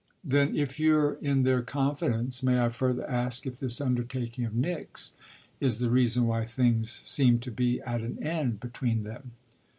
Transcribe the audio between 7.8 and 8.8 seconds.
at an end